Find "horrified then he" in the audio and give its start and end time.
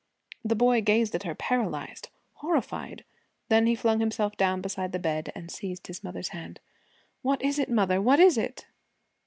2.37-3.75